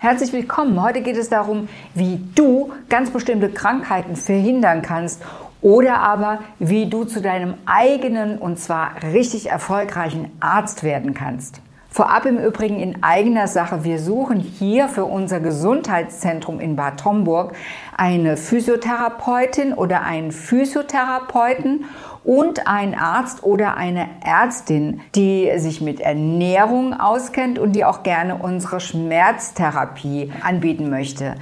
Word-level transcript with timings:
Herzlich 0.00 0.32
willkommen. 0.32 0.80
Heute 0.80 1.00
geht 1.00 1.16
es 1.16 1.28
darum, 1.28 1.68
wie 1.92 2.20
du 2.36 2.72
ganz 2.88 3.10
bestimmte 3.10 3.50
Krankheiten 3.50 4.14
verhindern 4.14 4.80
kannst 4.80 5.20
oder 5.60 5.98
aber 5.98 6.38
wie 6.60 6.88
du 6.88 7.02
zu 7.02 7.20
deinem 7.20 7.54
eigenen 7.66 8.38
und 8.38 8.60
zwar 8.60 8.92
richtig 9.02 9.50
erfolgreichen 9.50 10.30
Arzt 10.38 10.84
werden 10.84 11.14
kannst. 11.14 11.60
Vorab 11.90 12.26
im 12.26 12.38
Übrigen 12.38 12.78
in 12.78 13.02
eigener 13.02 13.48
Sache. 13.48 13.82
Wir 13.82 13.98
suchen 13.98 14.38
hier 14.38 14.86
für 14.86 15.04
unser 15.04 15.40
Gesundheitszentrum 15.40 16.60
in 16.60 16.76
Bad 16.76 17.04
Homburg 17.04 17.54
eine 17.96 18.36
Physiotherapeutin 18.36 19.72
oder 19.72 20.02
einen 20.02 20.30
Physiotherapeuten 20.30 21.86
und 22.24 22.66
einen 22.66 22.94
Arzt 22.94 23.42
oder 23.42 23.76
eine 23.76 24.08
Ärztin, 24.24 25.00
die 25.14 25.50
sich 25.56 25.80
mit 25.80 26.00
Ernährung 26.00 26.98
auskennt 26.98 27.58
und 27.58 27.72
die 27.72 27.84
auch 27.84 28.02
gerne 28.02 28.36
unsere 28.36 28.80
Schmerztherapie 28.80 30.32
anbieten 30.42 30.90
möchte. 30.90 31.34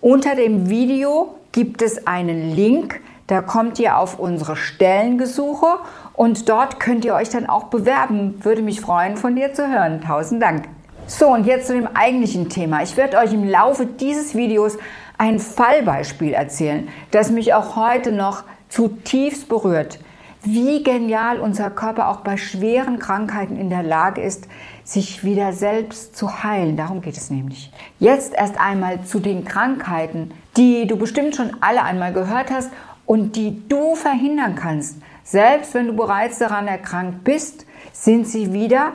Unter 0.00 0.34
dem 0.34 0.68
Video 0.68 1.34
gibt 1.52 1.82
es 1.82 2.06
einen 2.06 2.54
Link, 2.54 3.00
da 3.26 3.40
kommt 3.40 3.78
ihr 3.78 3.96
auf 3.96 4.18
unsere 4.18 4.54
Stellengesuche 4.54 5.78
und 6.12 6.48
dort 6.48 6.78
könnt 6.78 7.06
ihr 7.06 7.14
euch 7.14 7.30
dann 7.30 7.48
auch 7.48 7.64
bewerben. 7.64 8.44
Würde 8.44 8.60
mich 8.60 8.82
freuen, 8.82 9.16
von 9.16 9.34
dir 9.34 9.54
zu 9.54 9.66
hören. 9.66 10.02
Tausend 10.02 10.42
Dank. 10.42 10.68
So, 11.06 11.28
und 11.28 11.46
jetzt 11.46 11.66
zu 11.66 11.74
dem 11.74 11.88
eigentlichen 11.94 12.48
Thema. 12.48 12.82
Ich 12.82 12.96
werde 12.96 13.18
euch 13.18 13.32
im 13.32 13.48
Laufe 13.48 13.86
dieses 13.86 14.34
Videos 14.34 14.76
ein 15.16 15.38
Fallbeispiel 15.38 16.32
erzählen, 16.32 16.88
das 17.10 17.30
mich 17.30 17.54
auch 17.54 17.76
heute 17.76 18.12
noch 18.12 18.44
zutiefst 18.68 19.48
berührt. 19.48 20.00
Wie 20.46 20.82
genial 20.82 21.40
unser 21.40 21.70
Körper 21.70 22.08
auch 22.08 22.20
bei 22.20 22.36
schweren 22.36 22.98
Krankheiten 22.98 23.56
in 23.56 23.70
der 23.70 23.82
Lage 23.82 24.20
ist, 24.20 24.46
sich 24.84 25.24
wieder 25.24 25.54
selbst 25.54 26.14
zu 26.16 26.44
heilen. 26.44 26.76
Darum 26.76 27.00
geht 27.00 27.16
es 27.16 27.30
nämlich. 27.30 27.72
Jetzt 27.98 28.34
erst 28.34 28.60
einmal 28.60 29.04
zu 29.04 29.20
den 29.20 29.46
Krankheiten, 29.46 30.32
die 30.58 30.86
du 30.86 30.96
bestimmt 30.96 31.34
schon 31.34 31.56
alle 31.62 31.82
einmal 31.82 32.12
gehört 32.12 32.50
hast 32.50 32.70
und 33.06 33.36
die 33.36 33.66
du 33.70 33.94
verhindern 33.94 34.54
kannst. 34.54 34.98
Selbst 35.22 35.72
wenn 35.72 35.86
du 35.86 35.94
bereits 35.94 36.38
daran 36.38 36.68
erkrankt 36.68 37.24
bist, 37.24 37.64
sind 37.94 38.28
sie 38.28 38.52
wieder 38.52 38.92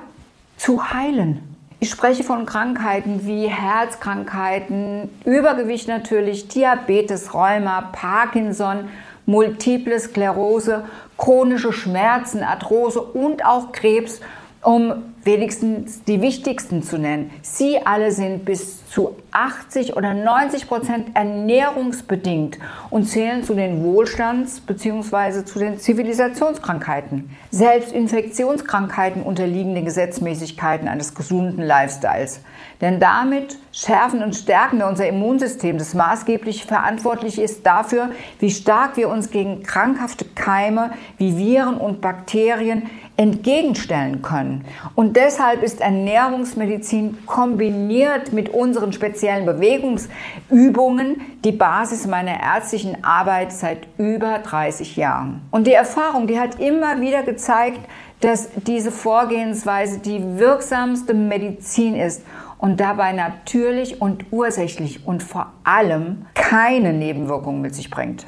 zu 0.56 0.94
heilen. 0.94 1.42
Ich 1.80 1.90
spreche 1.90 2.24
von 2.24 2.46
Krankheiten 2.46 3.26
wie 3.26 3.48
Herzkrankheiten, 3.48 5.10
Übergewicht 5.26 5.88
natürlich, 5.88 6.48
Diabetes, 6.48 7.34
Rheuma, 7.34 7.90
Parkinson, 7.92 8.90
multiple 9.26 10.00
Sklerose, 10.00 10.84
chronische 11.20 11.74
Schmerzen, 11.74 12.42
Arthrose 12.42 13.02
und 13.02 13.46
auch 13.46 13.72
Krebs 13.72 14.22
um 14.62 15.14
wenigstens 15.24 16.04
die 16.04 16.22
wichtigsten 16.22 16.82
zu 16.82 16.98
nennen. 16.98 17.32
Sie 17.42 17.86
alle 17.86 18.12
sind 18.12 18.46
bis 18.46 18.88
zu 18.88 19.16
80 19.32 19.96
oder 19.96 20.14
90 20.14 20.68
Prozent 20.68 21.08
ernährungsbedingt 21.14 22.58
und 22.90 23.06
zählen 23.06 23.44
zu 23.44 23.54
den 23.54 23.84
Wohlstands- 23.84 24.62
bzw. 24.62 25.46
zu 25.46 25.60
den 25.60 25.78
Zivilisationskrankheiten. 25.78 27.30
Selbst 27.52 27.92
Infektionskrankheiten 27.92 29.22
unterliegen 29.22 29.76
den 29.76 29.86
Gesetzmäßigkeiten 29.86 30.88
eines 30.88 31.14
gesunden 31.14 31.64
Lifestyles. 31.64 32.42
Denn 32.82 33.00
damit 33.00 33.58
schärfen 33.74 34.24
und 34.24 34.36
stärken 34.36 34.80
wir 34.80 34.88
unser 34.88 35.08
Immunsystem, 35.08 35.78
das 35.78 35.94
maßgeblich 35.94 36.66
verantwortlich 36.66 37.40
ist 37.40 37.66
dafür, 37.66 38.10
wie 38.40 38.50
stark 38.50 38.96
wir 38.96 39.10
uns 39.10 39.32
gegen 39.32 39.64
krankhafte 39.64 40.26
Keime 40.26 40.92
wie 41.18 41.38
Viren 41.38 41.78
und 41.78 42.00
Bakterien 42.00 42.90
entgegenstellen 43.20 44.22
können. 44.22 44.64
Und 44.96 45.18
deshalb 45.18 45.62
ist 45.62 45.82
Ernährungsmedizin 45.82 47.26
kombiniert 47.26 48.32
mit 48.32 48.48
unseren 48.48 48.94
speziellen 48.94 49.46
Bewegungsübungen 49.46 51.20
die 51.44 51.52
Basis 51.52 52.08
meiner 52.08 52.40
ärztlichen 52.40 53.04
Arbeit 53.04 53.52
seit 53.52 53.88
über 53.98 54.40
30 54.40 54.96
Jahren. 54.96 55.42
Und 55.52 55.68
die 55.68 55.74
Erfahrung, 55.74 56.28
die 56.28 56.40
hat 56.40 56.62
immer 56.62 57.02
wieder 57.02 57.24
gezeigt, 57.24 57.82
dass 58.22 58.52
diese 58.56 58.90
Vorgehensweise 58.90 60.00
die 60.00 60.40
wirksamste 60.40 61.14
Medizin 61.14 61.96
ist 61.96 62.24
und 62.58 62.80
dabei 62.80 63.12
natürlich 63.12 64.02
und 64.02 64.28
ursächlich 64.32 65.06
und 65.06 65.24
vor 65.24 65.52
allem 65.66 66.26
keine 66.36 66.94
Nebenwirkungen 66.94 67.62
mit 67.62 67.76
sich 67.76 67.90
bringt. 67.90 68.26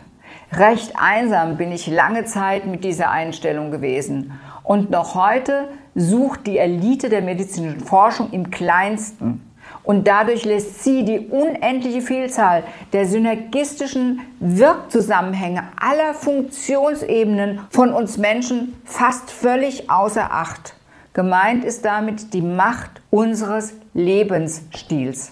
Recht 0.52 0.96
einsam 1.02 1.56
bin 1.56 1.72
ich 1.72 1.88
lange 1.88 2.26
Zeit 2.26 2.66
mit 2.66 2.84
dieser 2.84 3.10
Einstellung 3.10 3.72
gewesen 3.72 4.34
und 4.64 4.90
noch 4.90 5.16
heute 5.16 5.68
sucht 5.96 6.48
die 6.48 6.58
Elite 6.58 7.10
der 7.10 7.22
medizinischen 7.22 7.82
Forschung 7.82 8.32
im 8.32 8.52
Kleinsten. 8.52 9.48
Und 9.84 10.08
dadurch 10.08 10.46
lässt 10.46 10.84
sie 10.84 11.04
die 11.04 11.20
unendliche 11.20 12.02
Vielzahl 12.02 12.64
der 12.94 13.06
synergistischen 13.06 14.22
Wirkzusammenhänge 14.40 15.64
aller 15.80 16.14
Funktionsebenen 16.14 17.62
von 17.70 17.94
uns 17.94 18.18
Menschen 18.18 18.80
fast 18.86 19.32
völlig 19.32 19.90
außer 19.90 20.32
Acht. 20.32 20.76
Gemeint 21.14 21.66
ist 21.66 21.84
damit 21.84 22.34
die 22.34 22.42
Macht 22.42 23.02
unseres 23.10 23.74
Lebensstils. 23.94 25.32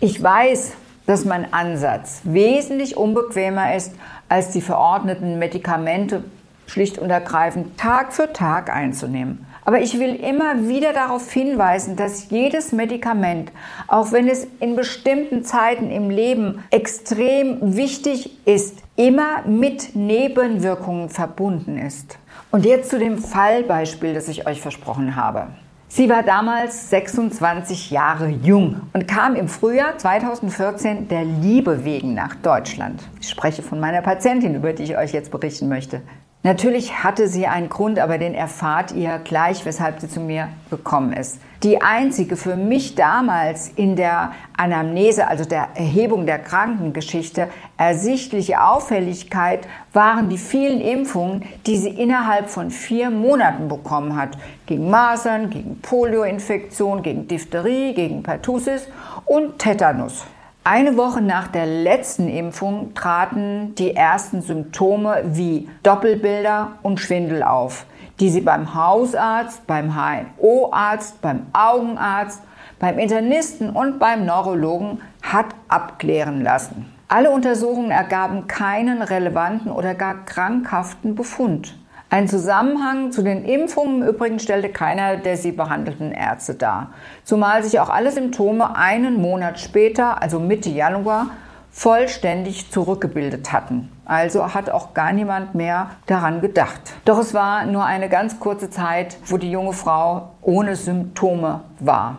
Ich 0.00 0.22
weiß, 0.22 0.72
dass 1.06 1.24
mein 1.24 1.52
Ansatz 1.52 2.20
wesentlich 2.24 2.96
unbequemer 2.96 3.74
ist 3.74 3.92
als 4.28 4.50
die 4.50 4.60
verordneten 4.60 5.38
Medikamente 5.38 6.24
schlicht 6.70 6.98
und 6.98 7.10
ergreifend 7.10 7.78
Tag 7.78 8.12
für 8.12 8.32
Tag 8.32 8.74
einzunehmen. 8.74 9.46
Aber 9.64 9.80
ich 9.80 9.98
will 9.98 10.14
immer 10.14 10.68
wieder 10.68 10.92
darauf 10.92 11.30
hinweisen, 11.30 11.96
dass 11.96 12.30
jedes 12.30 12.72
Medikament, 12.72 13.52
auch 13.88 14.12
wenn 14.12 14.28
es 14.28 14.46
in 14.58 14.74
bestimmten 14.74 15.44
Zeiten 15.44 15.90
im 15.90 16.10
Leben 16.10 16.64
extrem 16.70 17.76
wichtig 17.76 18.30
ist, 18.46 18.78
immer 18.96 19.42
mit 19.46 19.94
Nebenwirkungen 19.94 21.08
verbunden 21.08 21.78
ist. 21.78 22.18
Und 22.50 22.64
jetzt 22.64 22.90
zu 22.90 22.98
dem 22.98 23.18
Fallbeispiel, 23.18 24.14
das 24.14 24.28
ich 24.28 24.46
euch 24.46 24.60
versprochen 24.60 25.14
habe. 25.14 25.48
Sie 25.88 26.08
war 26.08 26.22
damals 26.22 26.88
26 26.90 27.90
Jahre 27.90 28.28
jung 28.28 28.82
und 28.92 29.08
kam 29.08 29.34
im 29.34 29.48
Frühjahr 29.48 29.98
2014 29.98 31.08
der 31.08 31.24
Liebe 31.24 31.84
wegen 31.84 32.14
nach 32.14 32.36
Deutschland. 32.36 33.02
Ich 33.20 33.28
spreche 33.28 33.62
von 33.62 33.80
meiner 33.80 34.00
Patientin, 34.00 34.54
über 34.54 34.72
die 34.72 34.84
ich 34.84 34.96
euch 34.96 35.12
jetzt 35.12 35.32
berichten 35.32 35.68
möchte. 35.68 36.00
Natürlich 36.42 37.04
hatte 37.04 37.28
sie 37.28 37.46
einen 37.46 37.68
Grund, 37.68 37.98
aber 37.98 38.16
den 38.16 38.32
erfahrt 38.32 38.92
ihr 38.92 39.18
gleich, 39.18 39.66
weshalb 39.66 40.00
sie 40.00 40.08
zu 40.08 40.20
mir 40.20 40.48
gekommen 40.70 41.12
ist. 41.12 41.38
Die 41.62 41.82
einzige 41.82 42.36
für 42.38 42.56
mich 42.56 42.94
damals 42.94 43.68
in 43.68 43.94
der 43.94 44.32
Anamnese, 44.56 45.28
also 45.28 45.44
der 45.44 45.68
Erhebung 45.74 46.24
der 46.24 46.38
Krankengeschichte, 46.38 47.48
ersichtliche 47.76 48.62
Auffälligkeit 48.62 49.68
waren 49.92 50.30
die 50.30 50.38
vielen 50.38 50.80
Impfungen, 50.80 51.44
die 51.66 51.76
sie 51.76 51.90
innerhalb 51.90 52.48
von 52.48 52.70
vier 52.70 53.10
Monaten 53.10 53.68
bekommen 53.68 54.16
hat. 54.16 54.38
Gegen 54.64 54.88
Masern, 54.88 55.50
gegen 55.50 55.82
Polioinfektion, 55.82 57.02
gegen 57.02 57.28
Diphtherie, 57.28 57.92
gegen 57.92 58.22
Pertussis 58.22 58.88
und 59.26 59.58
Tetanus. 59.58 60.24
Eine 60.62 60.98
Woche 60.98 61.22
nach 61.22 61.48
der 61.48 61.64
letzten 61.64 62.28
Impfung 62.28 62.92
traten 62.92 63.74
die 63.76 63.96
ersten 63.96 64.42
Symptome 64.42 65.22
wie 65.24 65.70
Doppelbilder 65.82 66.72
und 66.82 67.00
Schwindel 67.00 67.42
auf, 67.42 67.86
die 68.20 68.28
sie 68.28 68.42
beim 68.42 68.74
Hausarzt, 68.74 69.66
beim 69.66 69.94
HNO-Arzt, 69.94 71.22
beim 71.22 71.46
Augenarzt, 71.54 72.42
beim 72.78 72.98
Internisten 72.98 73.70
und 73.70 73.98
beim 73.98 74.26
Neurologen 74.26 75.00
hat 75.22 75.46
abklären 75.68 76.42
lassen. 76.42 76.92
Alle 77.08 77.30
Untersuchungen 77.30 77.90
ergaben 77.90 78.46
keinen 78.46 79.00
relevanten 79.00 79.72
oder 79.72 79.94
gar 79.94 80.26
krankhaften 80.26 81.14
Befund. 81.14 81.79
Ein 82.12 82.26
Zusammenhang 82.26 83.12
zu 83.12 83.22
den 83.22 83.44
Impfungen 83.44 84.02
im 84.02 84.08
Übrigen 84.08 84.40
stellte 84.40 84.68
keiner 84.68 85.16
der 85.16 85.36
sie 85.36 85.52
behandelten 85.52 86.10
Ärzte 86.10 86.54
dar, 86.54 86.92
zumal 87.22 87.62
sich 87.62 87.78
auch 87.78 87.88
alle 87.88 88.10
Symptome 88.10 88.74
einen 88.74 89.22
Monat 89.22 89.60
später, 89.60 90.20
also 90.20 90.40
Mitte 90.40 90.70
Januar, 90.70 91.28
vollständig 91.70 92.72
zurückgebildet 92.72 93.52
hatten. 93.52 93.92
Also 94.06 94.54
hat 94.54 94.70
auch 94.70 94.92
gar 94.92 95.12
niemand 95.12 95.54
mehr 95.54 95.90
daran 96.06 96.40
gedacht. 96.40 96.80
Doch 97.04 97.20
es 97.20 97.32
war 97.32 97.64
nur 97.66 97.84
eine 97.84 98.08
ganz 98.08 98.40
kurze 98.40 98.70
Zeit, 98.70 99.16
wo 99.26 99.36
die 99.36 99.52
junge 99.52 99.72
Frau 99.72 100.32
ohne 100.42 100.74
Symptome 100.74 101.60
war. 101.78 102.16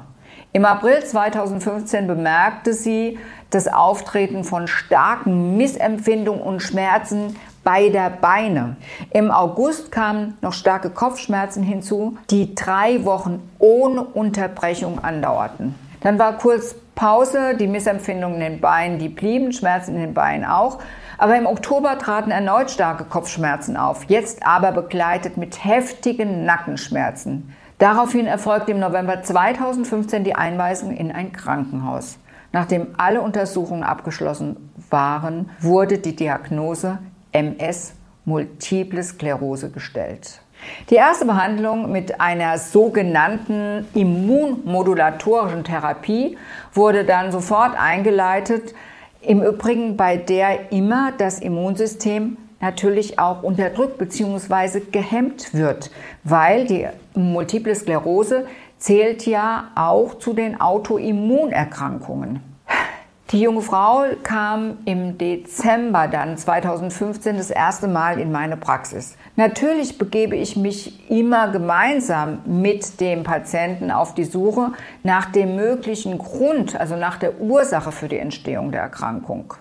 Im 0.54 0.64
April 0.64 1.04
2015 1.04 2.08
bemerkte 2.08 2.74
sie 2.74 3.20
das 3.50 3.68
Auftreten 3.68 4.46
von 4.46 4.68
starken 4.68 5.58
Missempfindungen 5.58 6.42
und 6.42 6.62
Schmerzen 6.62 7.36
beider 7.64 8.10
Beine. 8.10 8.76
Im 9.12 9.32
August 9.32 9.92
kamen 9.92 10.38
noch 10.42 10.54
starke 10.54 10.90
Kopfschmerzen 10.90 11.64
hinzu, 11.64 12.18
die 12.30 12.56
drei 12.56 13.06
Wochen 13.06 13.42
ohne 13.60 14.04
Unterbrechung 14.04 15.04
andauerten. 15.04 15.76
Dann 16.02 16.18
war 16.18 16.38
kurz 16.38 16.76
Pause, 16.96 17.56
die 17.56 17.68
Missempfindungen 17.68 18.42
in 18.42 18.54
den 18.54 18.62
Beinen, 18.62 19.00
die 19.00 19.10
blieben, 19.10 19.52
Schmerzen 19.54 19.96
in 19.96 20.02
den 20.02 20.14
Beinen 20.14 20.46
auch. 20.46 20.80
Aber 21.18 21.38
im 21.38 21.46
Oktober 21.46 21.98
traten 22.00 22.32
erneut 22.32 22.72
starke 22.72 23.04
Kopfschmerzen 23.04 23.78
auf, 23.78 24.06
jetzt 24.06 24.46
aber 24.46 24.72
begleitet 24.72 25.38
mit 25.38 25.64
heftigen 25.64 26.46
Nackenschmerzen. 26.46 27.56
Daraufhin 27.78 28.28
erfolgte 28.28 28.72
im 28.72 28.80
November 28.80 29.22
2015 29.22 30.24
die 30.24 30.36
Einweisung 30.36 30.92
in 30.92 31.12
ein 31.12 31.32
Krankenhaus. 31.32 32.18
Nachdem 32.52 32.88
alle 32.98 33.22
Untersuchungen 33.22 33.84
abgeschlossen 33.84 34.72
waren, 34.90 35.50
wurde 35.60 35.98
die 36.00 36.16
Diagnose 36.16 37.00
MS 37.32 37.94
Multiple 38.26 39.04
Sklerose 39.04 39.70
gestellt. 39.70 40.42
Die 40.90 40.96
erste 40.96 41.26
Behandlung 41.26 41.92
mit 41.92 42.22
einer 42.22 42.58
sogenannten 42.58 43.88
immunmodulatorischen 43.94 45.64
Therapie 45.64 46.38
wurde 46.74 47.04
dann 47.04 47.32
sofort 47.32 47.74
eingeleitet, 47.80 48.74
im 49.22 49.44
Übrigen 49.44 49.98
bei 49.98 50.18
der 50.18 50.72
immer 50.72 51.14
das 51.18 51.40
Immunsystem 51.40 52.38
natürlich 52.60 53.20
auch 53.20 53.44
unterdrückt 53.44 53.98
bzw. 53.98 54.82
gehemmt 54.92 55.54
wird, 55.54 55.92
weil 56.24 56.66
die 56.66 56.88
Multiple 57.16 57.76
Sklerose 57.76 58.46
zählt 58.78 59.26
ja 59.26 59.72
auch 59.76 60.16
zu 60.16 60.34
den 60.34 60.60
Autoimmunerkrankungen. 60.60 62.51
Die 63.32 63.40
junge 63.40 63.62
Frau 63.62 64.04
kam 64.24 64.80
im 64.84 65.18
Dezember 65.18 66.10
dann 66.10 66.38
2015 66.38 67.38
das 67.38 67.50
erste 67.50 67.88
Mal 67.88 68.20
in 68.20 68.30
meine 68.30 68.58
Praxis. 68.58 69.16
Natürlich 69.38 69.98
begebe 69.98 70.36
ich 70.36 70.58
mich 70.58 71.10
immer 71.10 71.48
gemeinsam 71.48 72.40
mit 72.46 73.00
dem 73.00 73.24
Patienten 73.24 73.90
auf 73.90 74.14
die 74.14 74.26
Suche 74.26 74.74
nach 75.04 75.32
dem 75.32 75.56
möglichen 75.56 76.18
Grund, 76.18 76.78
also 76.78 76.98
nach 76.98 77.16
der 77.16 77.40
Ursache 77.40 77.94
für 77.94 78.10
die 78.10 78.18
Entstehung 78.18 78.74
der 78.74 78.82
Erkrankung. 78.82 79.54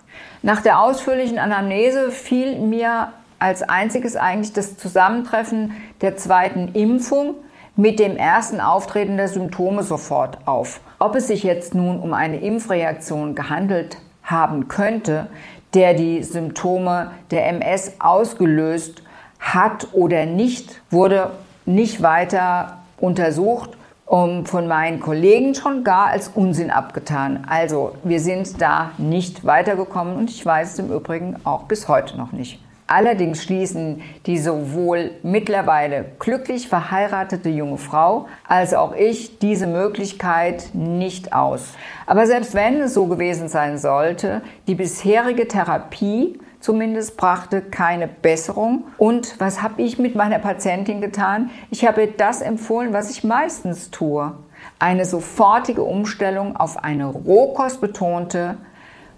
Nach 0.43 0.61
der 0.63 0.81
ausführlichen 0.81 1.39
Anamnese 1.39 2.11
fiel 2.11 2.59
mir 2.59 3.13
als 3.39 3.63
einziges 3.63 4.17
eigentlich 4.17 4.53
das 4.53 4.79
Zusammentreffen 4.79 5.77
der 6.01 6.17
zweiten 6.17 6.73
Impfung 6.75 7.37
mit 7.81 7.99
dem 7.99 8.19
ersten 8.19 8.61
Auftreten 8.61 9.17
der 9.17 9.29
Symptome 9.29 9.83
sofort 9.83 10.37
auf. 10.47 10.81
Ob 10.99 11.15
es 11.17 11.29
sich 11.29 11.43
jetzt 11.45 11.75
nun 11.75 11.99
um 11.99 12.13
eine 12.13 12.39
Impfreaktion 12.39 13.35
gehandelt 13.35 13.97
haben 14.23 14.69
könnte, 14.69 15.29
der 15.73 15.95
die 15.95 16.23
Symptome 16.23 17.13
der 17.31 17.49
MS 17.49 17.95
ausgelöst 17.99 19.03
hat 19.39 19.89
oder 19.93 20.27
nicht, 20.27 20.83
wurde 20.91 21.31
nicht 21.65 22.03
weiter 22.03 22.83
untersucht 22.99 23.71
und 24.05 24.47
von 24.47 24.67
meinen 24.67 25.01
Kollegen 25.01 25.55
schon 25.55 25.83
gar 25.83 26.09
als 26.09 26.29
Unsinn 26.29 26.71
abgetan. 26.71 27.47
Also 27.49 27.95
wir 28.05 28.21
sind 28.21 28.61
da 28.61 28.91
nicht 28.99 29.47
weitergekommen 29.47 30.17
und 30.17 30.29
ich 30.29 30.45
weiß 30.45 30.75
es 30.75 30.79
im 30.81 30.93
Übrigen 30.93 31.37
auch 31.45 31.63
bis 31.63 31.89
heute 31.89 32.19
noch 32.19 32.33
nicht. 32.33 32.61
Allerdings 32.93 33.45
schließen 33.45 34.03
die 34.27 34.37
sowohl 34.37 35.13
mittlerweile 35.23 36.07
glücklich 36.19 36.67
verheiratete 36.67 37.49
junge 37.49 37.79
Frau 37.79 38.27
als 38.49 38.75
auch 38.75 38.97
ich 38.97 39.39
diese 39.39 39.69
Möglichkeit 39.69 40.71
nicht 40.73 41.33
aus. 41.33 41.75
Aber 42.07 42.27
selbst 42.27 42.53
wenn 42.53 42.81
es 42.81 42.93
so 42.93 43.07
gewesen 43.07 43.49
sein 43.49 43.79
sollte, 43.79 44.43
die 44.67 44.75
bisherige 44.75 45.47
Therapie 45.47 46.41
zumindest 46.59 47.17
brachte 47.17 47.63
keine 47.63 48.09
Besserung. 48.09 48.87
Und 48.99 49.39
was 49.39 49.63
habe 49.63 49.81
ich 49.83 50.01
mit 50.01 50.17
meiner 50.17 50.41
Patientin 50.41 51.01
getan? 51.01 51.51
Ich 51.71 51.87
habe 51.87 52.09
das 52.09 52.43
empfohlen, 52.43 52.93
was 52.93 53.09
ich 53.09 53.23
meistens 53.23 53.93
tue. 53.93 54.33
Eine 54.81 55.05
sofortige 55.05 55.85
Umstellung 55.85 56.57
auf 56.57 56.83
eine 56.83 57.07
rohkostbetonte, 57.07 58.57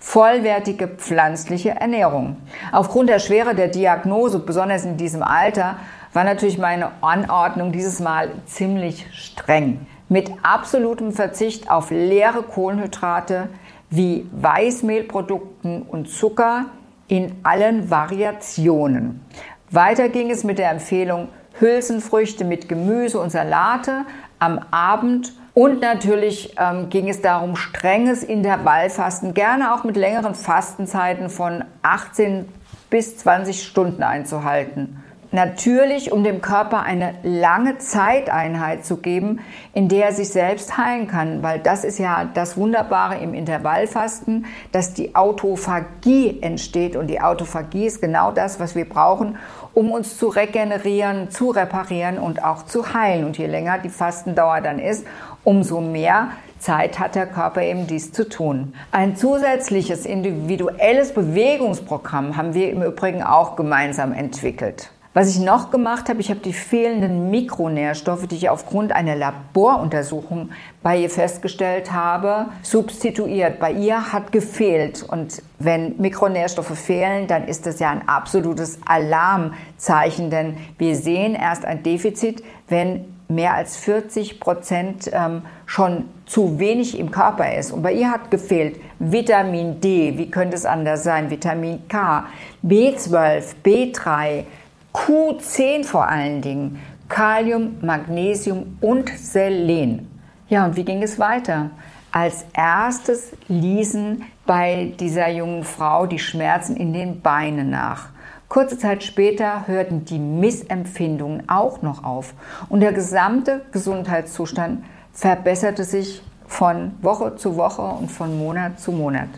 vollwertige 0.03 0.89
pflanzliche 0.89 1.71
Ernährung. 1.71 2.37
Aufgrund 2.73 3.09
der 3.09 3.21
Schwere 3.21 3.55
der 3.55 3.69
Diagnose, 3.69 4.41
besonders 4.41 4.85
in 4.85 4.97
diesem 4.97 5.23
Alter, 5.23 5.77
war 6.13 6.25
natürlich 6.25 6.59
meine 6.59 6.91
Anordnung 7.01 7.71
dieses 7.71 8.01
Mal 8.01 8.33
ziemlich 8.47 9.07
streng. 9.13 9.87
Mit 10.09 10.31
absolutem 10.43 11.13
Verzicht 11.13 11.71
auf 11.71 11.91
leere 11.91 12.43
Kohlenhydrate 12.43 13.49
wie 13.91 14.29
Weißmehlprodukten 14.33 15.83
und 15.83 16.09
Zucker 16.09 16.67
in 17.07 17.37
allen 17.45 17.89
Variationen. 17.89 19.25
Weiter 19.71 20.09
ging 20.09 20.31
es 20.31 20.43
mit 20.43 20.59
der 20.59 20.71
Empfehlung 20.73 21.29
Hülsenfrüchte 21.61 22.45
mit 22.45 22.69
Gemüse 22.69 23.21
und 23.21 23.31
Salate 23.31 24.05
am 24.41 24.61
Abend 24.73 25.33
und 25.55 25.83
natürlich 25.83 26.55
ähm, 26.59 26.89
ging 26.89 27.09
es 27.09 27.21
darum, 27.21 27.57
strenges 27.57 28.23
Intervallfasten, 28.23 29.35
gerne 29.35 29.75
auch 29.75 29.85
mit 29.85 29.97
längeren 29.97 30.35
Fastenzeiten 30.35 31.29
von 31.29 31.65
18 31.83 32.49
bis 32.89 33.19
20 33.19 33.63
Stunden 33.63 34.03
einzuhalten. 34.03 35.03
Natürlich, 35.35 36.13
um 36.13 36.25
dem 36.25 36.43
Körper 36.43 36.83
eine 36.83 37.15
lange 37.23 37.79
Zeiteinheit 37.79 38.85
zu 38.85 38.99
geben, 38.99 39.41
in 39.73 39.89
der 39.89 40.07
er 40.07 40.13
sich 40.13 40.29
selbst 40.29 40.77
heilen 40.77 41.09
kann, 41.09 41.43
weil 41.43 41.59
das 41.59 41.85
ist 41.85 41.99
ja 41.99 42.29
das 42.35 42.59
Wunderbare 42.59 43.17
im 43.17 43.33
Intervallfasten, 43.33 44.45
dass 44.73 44.93
die 44.93 45.15
Autophagie 45.15 46.43
entsteht 46.43 46.97
und 46.97 47.07
die 47.07 47.23
Autophagie 47.23 47.87
ist 47.87 48.03
genau 48.03 48.31
das, 48.31 48.61
was 48.61 48.75
wir 48.75 48.87
brauchen, 48.87 49.39
um 49.75 49.91
uns 49.91 50.19
zu 50.19 50.29
regenerieren, 50.29 51.31
zu 51.31 51.51
reparieren 51.51 52.19
und 52.19 52.45
auch 52.45 52.65
zu 52.65 52.95
heilen. 52.95 53.25
Und 53.25 53.39
je 53.39 53.47
länger 53.47 53.79
die 53.79 53.89
Fastendauer 53.89 54.61
dann 54.61 54.79
ist, 54.79 55.07
umso 55.45 55.81
mehr 55.81 56.29
Zeit 56.59 56.99
hat 56.99 57.15
der 57.15 57.27
Körper 57.27 57.63
eben 57.63 57.87
dies 57.87 58.13
zu 58.13 58.29
tun. 58.29 58.75
Ein 58.93 59.17
zusätzliches 59.17 60.07
individuelles 60.07 61.13
Bewegungsprogramm 61.13 62.37
haben 62.37 62.55
wir 62.55 62.71
im 62.71 62.83
Übrigen 62.83 63.23
auch 63.23 63.57
gemeinsam 63.57 64.13
entwickelt. 64.13 64.91
Was 65.15 65.29
ich 65.29 65.41
noch 65.41 65.71
gemacht 65.71 66.09
habe, 66.09 66.23
ich 66.23 66.31
habe 66.31 66.41
die 66.41 66.55
fehlenden 66.55 67.31
Mikronährstoffe, 67.31 68.27
die 68.27 68.37
ich 68.37 68.49
aufgrund 68.49 68.93
einer 68.93 69.15
Laboruntersuchung 69.15 70.49
bei 70.83 70.97
ihr 70.97 71.11
festgestellt 71.11 71.93
habe, 71.93 72.47
substituiert. 72.63 73.61
Bei 73.61 73.73
ihr 73.73 74.11
hat 74.15 74.33
gefehlt. 74.33 75.03
Und 75.07 75.43
wenn 75.59 76.01
Mikronährstoffe 76.01 76.79
fehlen, 76.79 77.27
dann 77.27 77.47
ist 77.47 77.67
das 77.67 77.79
ja 77.79 77.91
ein 77.91 78.09
absolutes 78.09 78.79
Alarmzeichen, 78.87 80.31
denn 80.31 80.57
wir 80.79 80.97
sehen 80.97 81.35
erst 81.35 81.67
ein 81.67 81.83
Defizit, 81.83 82.43
wenn 82.69 83.05
mehr 83.29 83.55
als 83.55 83.77
40 83.77 84.41
Prozent 84.41 85.11
ähm, 85.13 85.43
schon 85.67 86.05
zu 86.25 86.59
wenig 86.59 86.99
im 86.99 87.11
Körper 87.11 87.55
ist. 87.55 87.71
Und 87.73 87.83
bei 87.83 87.93
ihr 87.93 88.11
hat 88.11 88.31
gefehlt 88.31 88.81
Vitamin 88.99 89.81
D, 89.81 90.17
wie 90.17 90.31
könnte 90.31 90.57
es 90.57 90.65
anders 90.65 91.05
sein, 91.05 91.29
Vitamin 91.29 91.87
K, 91.89 92.27
B12, 92.65 93.43
B3, 93.65 94.45
Q10 94.93 95.85
vor 95.85 96.07
allen 96.07 96.43
Dingen, 96.43 96.81
Kalium, 97.09 97.77
Magnesium 97.81 98.77
und 98.81 99.09
Selen. 99.09 100.09
Ja, 100.49 100.67
und 100.67 100.77
wie 100.77 100.85
ging 100.85 101.03
es 101.03 101.19
weiter? 101.19 101.71
Als 102.11 102.45
erstes 102.53 103.33
ließen 103.49 104.23
bei 104.45 104.93
dieser 105.01 105.31
jungen 105.31 105.65
Frau 105.65 106.07
die 106.07 106.19
Schmerzen 106.19 106.77
in 106.77 106.93
den 106.93 107.23
Beinen 107.23 107.71
nach. 107.71 108.11
Kurze 108.49 108.77
Zeit 108.77 109.03
später 109.03 109.67
hörten 109.67 110.05
die 110.05 110.19
Missempfindungen 110.19 111.49
auch 111.49 111.81
noch 111.81 112.05
auf 112.05 112.35
und 112.69 112.81
der 112.81 112.93
gesamte 112.93 113.63
Gesundheitszustand 113.73 114.85
verbesserte 115.15 115.85
sich 115.85 116.23
von 116.47 116.93
Woche 117.01 117.37
zu 117.37 117.57
Woche 117.57 117.81
und 117.81 118.11
von 118.11 118.39
Monat 118.39 118.79
zu 118.79 118.93
Monat. 118.93 119.31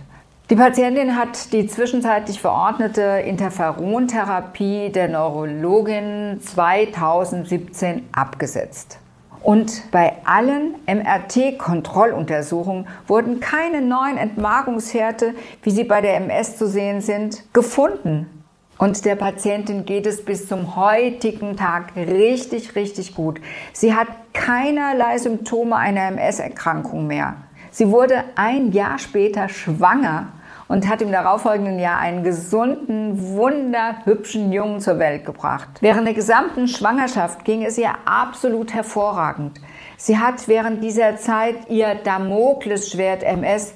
Die 0.50 0.56
Patientin 0.56 1.16
hat 1.16 1.54
die 1.54 1.66
zwischenzeitlich 1.66 2.38
verordnete 2.38 3.00
Interferontherapie 3.00 4.90
der 4.90 5.08
Neurologin 5.08 6.38
2017 6.38 8.10
abgesetzt. 8.12 8.98
Und 9.42 9.90
bei 9.90 10.16
allen 10.26 10.74
MRT-Kontrolluntersuchungen 10.86 12.86
wurden 13.06 13.40
keine 13.40 13.80
neuen 13.80 14.18
Entmarkungshärte, 14.18 15.32
wie 15.62 15.70
sie 15.70 15.84
bei 15.84 16.02
der 16.02 16.16
MS 16.16 16.58
zu 16.58 16.68
sehen 16.68 17.00
sind, 17.00 17.42
gefunden. 17.54 18.44
Und 18.76 19.06
der 19.06 19.16
Patientin 19.16 19.86
geht 19.86 20.04
es 20.04 20.22
bis 20.22 20.46
zum 20.46 20.76
heutigen 20.76 21.56
Tag 21.56 21.96
richtig, 21.96 22.76
richtig 22.76 23.14
gut. 23.14 23.40
Sie 23.72 23.94
hat 23.94 24.08
keinerlei 24.34 25.16
Symptome 25.16 25.76
einer 25.76 26.06
MS-Erkrankung 26.08 27.06
mehr. 27.06 27.36
Sie 27.70 27.90
wurde 27.90 28.22
ein 28.36 28.70
Jahr 28.70 29.00
später 29.00 29.48
schwanger 29.48 30.28
und 30.68 30.88
hat 30.88 31.02
im 31.02 31.12
darauffolgenden 31.12 31.78
Jahr 31.78 31.98
einen 31.98 32.24
gesunden, 32.24 33.36
wunderhübschen 33.36 34.52
Jungen 34.52 34.80
zur 34.80 34.98
Welt 34.98 35.24
gebracht. 35.24 35.68
Während 35.80 36.06
der 36.06 36.14
gesamten 36.14 36.68
Schwangerschaft 36.68 37.44
ging 37.44 37.64
es 37.64 37.78
ihr 37.78 37.90
absolut 38.04 38.72
hervorragend. 38.72 39.60
Sie 39.96 40.18
hat 40.18 40.48
während 40.48 40.82
dieser 40.82 41.16
Zeit 41.16 41.68
ihr 41.68 41.94
Damoklesschwert 41.94 43.22
MS 43.22 43.74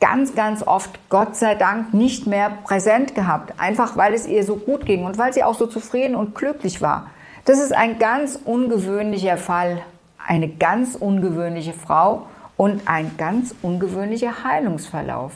ganz, 0.00 0.34
ganz 0.34 0.66
oft, 0.66 0.98
Gott 1.08 1.36
sei 1.36 1.54
Dank, 1.54 1.94
nicht 1.94 2.26
mehr 2.26 2.50
präsent 2.64 3.14
gehabt. 3.14 3.54
Einfach 3.58 3.96
weil 3.96 4.14
es 4.14 4.26
ihr 4.26 4.42
so 4.44 4.56
gut 4.56 4.84
ging 4.84 5.04
und 5.04 5.16
weil 5.16 5.32
sie 5.32 5.44
auch 5.44 5.54
so 5.54 5.66
zufrieden 5.66 6.16
und 6.16 6.34
glücklich 6.34 6.82
war. 6.82 7.10
Das 7.44 7.60
ist 7.60 7.72
ein 7.72 7.98
ganz 7.98 8.38
ungewöhnlicher 8.44 9.36
Fall, 9.36 9.82
eine 10.26 10.48
ganz 10.48 10.96
ungewöhnliche 10.96 11.72
Frau 11.72 12.26
und 12.56 12.82
ein 12.86 13.12
ganz 13.16 13.54
ungewöhnlicher 13.62 14.44
Heilungsverlauf. 14.44 15.32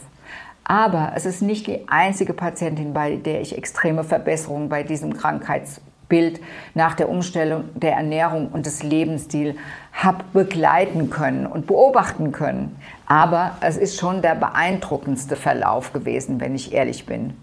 Aber 0.69 1.13
es 1.15 1.25
ist 1.25 1.41
nicht 1.41 1.65
die 1.67 1.87
einzige 1.87 2.33
Patientin, 2.33 2.93
bei 2.93 3.15
der 3.15 3.39
ich 3.39 3.57
extreme 3.57 4.03
Verbesserungen 4.03 4.67
bei 4.67 4.83
diesem 4.83 5.15
Krankheits 5.15 5.79
Bild 6.09 6.41
nach 6.73 6.93
der 6.93 7.09
Umstellung 7.09 7.65
der 7.73 7.93
Ernährung 7.93 8.49
und 8.49 8.65
des 8.65 8.83
Lebensstils 8.83 9.55
habe 9.93 10.23
begleiten 10.33 11.09
können 11.09 11.47
und 11.47 11.67
beobachten 11.67 12.31
können. 12.31 12.77
Aber 13.05 13.57
es 13.61 13.77
ist 13.77 13.97
schon 13.97 14.21
der 14.21 14.35
beeindruckendste 14.35 15.35
Verlauf 15.35 15.93
gewesen, 15.93 16.39
wenn 16.39 16.55
ich 16.55 16.73
ehrlich 16.73 17.05
bin. 17.05 17.33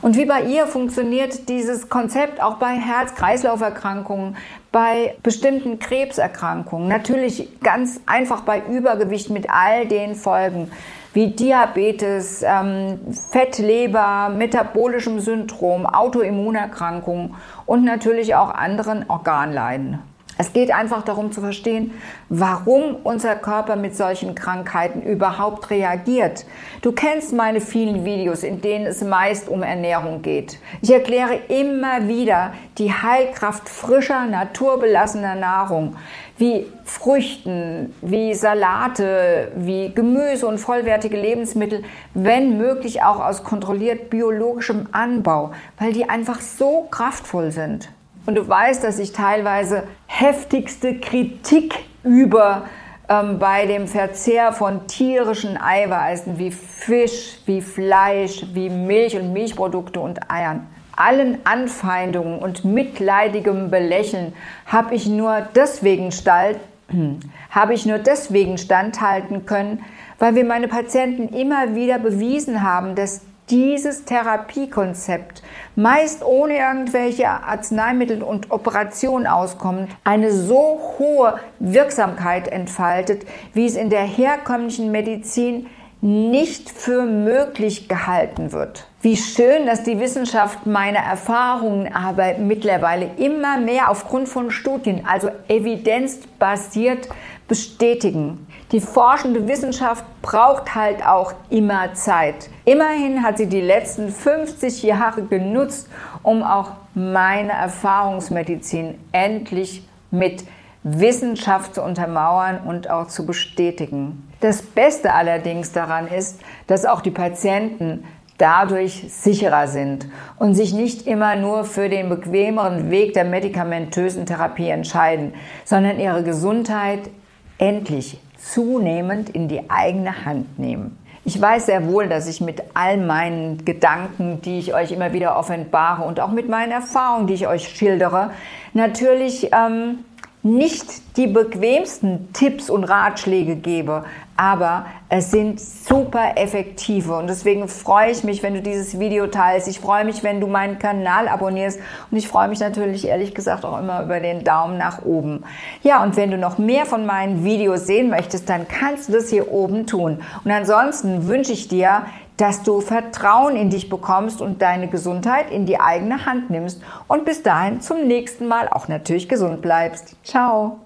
Und 0.00 0.16
wie 0.16 0.24
bei 0.24 0.42
ihr 0.42 0.66
funktioniert 0.66 1.48
dieses 1.48 1.88
Konzept 1.88 2.42
auch 2.42 2.56
bei 2.56 2.74
Herz-Kreislauf-Erkrankungen, 2.74 4.36
bei 4.72 5.16
bestimmten 5.22 5.78
Krebserkrankungen, 5.78 6.88
natürlich 6.88 7.60
ganz 7.60 8.00
einfach 8.06 8.42
bei 8.42 8.62
Übergewicht 8.70 9.30
mit 9.30 9.50
all 9.50 9.86
den 9.86 10.14
Folgen 10.14 10.70
wie 11.16 11.28
Diabetes, 11.30 12.44
ähm, 12.46 12.98
Fettleber, 13.30 14.28
metabolischem 14.28 15.18
Syndrom, 15.18 15.86
Autoimmunerkrankungen 15.86 17.34
und 17.64 17.84
natürlich 17.84 18.34
auch 18.34 18.50
anderen 18.50 19.08
Organleiden. 19.08 19.98
Es 20.38 20.52
geht 20.52 20.70
einfach 20.70 21.02
darum 21.02 21.32
zu 21.32 21.40
verstehen, 21.40 21.92
warum 22.28 22.96
unser 23.04 23.36
Körper 23.36 23.76
mit 23.76 23.96
solchen 23.96 24.34
Krankheiten 24.34 25.00
überhaupt 25.00 25.70
reagiert. 25.70 26.44
Du 26.82 26.92
kennst 26.92 27.32
meine 27.32 27.62
vielen 27.62 28.04
Videos, 28.04 28.42
in 28.42 28.60
denen 28.60 28.86
es 28.86 29.02
meist 29.02 29.48
um 29.48 29.62
Ernährung 29.62 30.20
geht. 30.20 30.58
Ich 30.82 30.92
erkläre 30.92 31.36
immer 31.48 32.06
wieder 32.06 32.52
die 32.76 32.92
Heilkraft 32.92 33.68
frischer, 33.68 34.26
naturbelassener 34.26 35.36
Nahrung, 35.36 35.96
wie 36.36 36.66
Früchten, 36.84 37.94
wie 38.02 38.34
Salate, 38.34 39.52
wie 39.56 39.94
Gemüse 39.94 40.46
und 40.46 40.58
vollwertige 40.58 41.16
Lebensmittel, 41.16 41.82
wenn 42.12 42.58
möglich 42.58 43.02
auch 43.02 43.20
aus 43.20 43.42
kontrolliert 43.42 44.10
biologischem 44.10 44.88
Anbau, 44.92 45.52
weil 45.78 45.94
die 45.94 46.10
einfach 46.10 46.42
so 46.42 46.88
kraftvoll 46.90 47.52
sind. 47.52 47.88
Und 48.26 48.34
du 48.34 48.46
weißt, 48.46 48.82
dass 48.82 48.98
ich 48.98 49.12
teilweise 49.12 49.84
heftigste 50.06 50.98
Kritik 50.98 51.74
über 52.02 52.64
ähm, 53.08 53.38
bei 53.38 53.66
dem 53.66 53.86
Verzehr 53.86 54.52
von 54.52 54.88
tierischen 54.88 55.56
Eiweißen 55.56 56.38
wie 56.38 56.50
Fisch, 56.50 57.38
wie 57.46 57.62
Fleisch, 57.62 58.44
wie 58.52 58.68
Milch 58.68 59.16
und 59.16 59.32
Milchprodukte 59.32 60.00
und 60.00 60.28
Eiern. 60.30 60.66
Allen 60.96 61.38
Anfeindungen 61.44 62.38
und 62.40 62.64
mitleidigem 62.64 63.70
Belächeln 63.70 64.32
habe 64.66 64.94
ich 64.94 65.06
nur 65.06 65.46
deswegen 65.54 66.10
stall, 66.10 66.56
habe 67.50 67.74
ich 67.74 67.86
nur 67.86 67.98
deswegen 67.98 68.58
standhalten 68.58 69.46
können, 69.46 69.84
weil 70.18 70.34
wir 70.34 70.44
meine 70.44 70.66
Patienten 70.66 71.28
immer 71.28 71.74
wieder 71.76 71.98
bewiesen 71.98 72.62
haben, 72.62 72.96
dass 72.96 73.20
dieses 73.50 74.04
Therapiekonzept 74.04 75.42
meist 75.76 76.24
ohne 76.24 76.58
irgendwelche 76.58 77.28
Arzneimittel 77.28 78.22
und 78.22 78.50
Operationen 78.50 79.26
auskommt, 79.26 79.90
eine 80.04 80.32
so 80.32 80.80
hohe 80.98 81.38
Wirksamkeit 81.58 82.48
entfaltet, 82.48 83.26
wie 83.52 83.66
es 83.66 83.76
in 83.76 83.90
der 83.90 84.02
herkömmlichen 84.02 84.90
Medizin 84.90 85.68
nicht 86.00 86.70
für 86.70 87.04
möglich 87.04 87.88
gehalten 87.88 88.52
wird. 88.52 88.86
Wie 89.00 89.16
schön, 89.16 89.66
dass 89.66 89.82
die 89.82 89.98
Wissenschaft 89.98 90.66
meine 90.66 90.98
Erfahrungen 90.98 91.92
aber 91.92 92.34
mittlerweile 92.38 93.10
immer 93.16 93.58
mehr 93.58 93.90
aufgrund 93.90 94.28
von 94.28 94.50
Studien, 94.50 95.06
also 95.06 95.30
evidenzbasiert 95.48 97.08
bestätigen. 97.48 98.45
Die 98.72 98.80
forschende 98.80 99.46
Wissenschaft 99.46 100.04
braucht 100.22 100.74
halt 100.74 101.06
auch 101.06 101.34
immer 101.50 101.94
Zeit. 101.94 102.50
Immerhin 102.64 103.22
hat 103.22 103.38
sie 103.38 103.46
die 103.46 103.60
letzten 103.60 104.08
50 104.08 104.82
Jahre 104.82 105.22
genutzt, 105.22 105.88
um 106.24 106.42
auch 106.42 106.72
meine 106.92 107.52
Erfahrungsmedizin 107.52 108.98
endlich 109.12 109.86
mit 110.10 110.44
Wissenschaft 110.82 111.76
zu 111.76 111.82
untermauern 111.82 112.58
und 112.66 112.90
auch 112.90 113.06
zu 113.06 113.24
bestätigen. 113.24 114.28
Das 114.40 114.62
Beste 114.62 115.12
allerdings 115.12 115.70
daran 115.70 116.08
ist, 116.08 116.40
dass 116.66 116.86
auch 116.86 117.02
die 117.02 117.12
Patienten 117.12 118.04
dadurch 118.38 119.04
sicherer 119.08 119.68
sind 119.68 120.08
und 120.38 120.54
sich 120.54 120.74
nicht 120.74 121.06
immer 121.06 121.36
nur 121.36 121.64
für 121.64 121.88
den 121.88 122.08
bequemeren 122.08 122.90
Weg 122.90 123.14
der 123.14 123.24
medikamentösen 123.24 124.26
Therapie 124.26 124.68
entscheiden, 124.68 125.34
sondern 125.64 126.00
ihre 126.00 126.24
Gesundheit 126.24 127.10
endlich 127.58 128.20
zunehmend 128.52 129.30
in 129.30 129.48
die 129.48 129.70
eigene 129.70 130.24
Hand 130.24 130.58
nehmen. 130.58 130.98
Ich 131.24 131.40
weiß 131.40 131.66
sehr 131.66 131.88
wohl, 131.88 132.06
dass 132.08 132.28
ich 132.28 132.40
mit 132.40 132.62
all 132.74 132.98
meinen 132.98 133.64
Gedanken, 133.64 134.40
die 134.42 134.60
ich 134.60 134.74
euch 134.74 134.92
immer 134.92 135.12
wieder 135.12 135.36
offenbare 135.36 136.04
und 136.04 136.20
auch 136.20 136.30
mit 136.30 136.48
meinen 136.48 136.70
Erfahrungen, 136.70 137.26
die 137.26 137.34
ich 137.34 137.48
euch 137.48 137.68
schildere, 137.68 138.30
natürlich 138.74 139.50
ähm, 139.52 140.04
nicht 140.46 141.16
die 141.16 141.26
bequemsten 141.26 142.32
Tipps 142.32 142.70
und 142.70 142.84
Ratschläge 142.84 143.56
gebe, 143.56 144.04
aber 144.36 144.86
es 145.08 145.30
sind 145.30 145.60
super 145.60 146.36
effektive 146.36 147.16
und 147.16 147.26
deswegen 147.28 147.68
freue 147.68 148.10
ich 148.10 148.22
mich, 148.22 148.42
wenn 148.42 148.54
du 148.54 148.62
dieses 148.62 148.98
Video 148.98 149.26
teilst. 149.26 149.66
Ich 149.66 149.80
freue 149.80 150.04
mich, 150.04 150.22
wenn 150.22 150.40
du 150.40 150.46
meinen 150.46 150.78
Kanal 150.78 151.28
abonnierst 151.28 151.80
und 152.10 152.16
ich 152.16 152.28
freue 152.28 152.48
mich 152.48 152.60
natürlich 152.60 153.06
ehrlich 153.06 153.34
gesagt 153.34 153.64
auch 153.64 153.78
immer 153.80 154.02
über 154.02 154.20
den 154.20 154.44
Daumen 154.44 154.78
nach 154.78 155.04
oben. 155.04 155.44
Ja, 155.82 156.02
und 156.02 156.16
wenn 156.16 156.30
du 156.30 156.38
noch 156.38 156.58
mehr 156.58 156.86
von 156.86 157.06
meinen 157.06 157.44
Videos 157.44 157.86
sehen 157.86 158.10
möchtest, 158.10 158.48
dann 158.48 158.68
kannst 158.68 159.08
du 159.08 159.12
das 159.12 159.30
hier 159.30 159.50
oben 159.50 159.86
tun. 159.86 160.22
Und 160.44 160.50
ansonsten 160.50 161.28
wünsche 161.28 161.52
ich 161.52 161.68
dir 161.68 162.02
dass 162.36 162.62
du 162.62 162.80
Vertrauen 162.80 163.56
in 163.56 163.70
dich 163.70 163.88
bekommst 163.88 164.40
und 164.40 164.62
deine 164.62 164.88
Gesundheit 164.88 165.50
in 165.50 165.66
die 165.66 165.80
eigene 165.80 166.26
Hand 166.26 166.50
nimmst 166.50 166.82
und 167.08 167.24
bis 167.24 167.42
dahin 167.42 167.80
zum 167.80 168.06
nächsten 168.06 168.46
Mal 168.46 168.68
auch 168.68 168.88
natürlich 168.88 169.28
gesund 169.28 169.62
bleibst. 169.62 170.16
Ciao. 170.24 170.85